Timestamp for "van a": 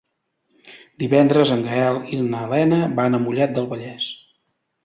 3.01-3.23